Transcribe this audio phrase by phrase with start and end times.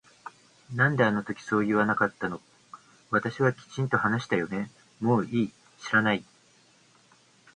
[0.73, 2.41] なんであの時そう言わなかったの
[3.11, 6.25] 私はきちんと話したよねもういい知らない